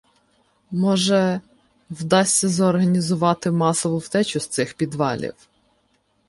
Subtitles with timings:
[0.71, 1.41] Може,
[1.89, 5.33] вдасться зорганізувати масову втечу з цих підвалів.